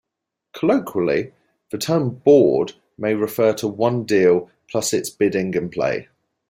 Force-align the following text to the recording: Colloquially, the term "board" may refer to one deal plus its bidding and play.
Colloquially, 0.53 1.31
the 1.69 1.77
term 1.77 2.09
"board" 2.09 2.73
may 2.97 3.13
refer 3.13 3.53
to 3.53 3.67
one 3.67 4.03
deal 4.03 4.49
plus 4.67 4.93
its 4.93 5.11
bidding 5.11 5.55
and 5.55 5.71
play. 5.71 6.07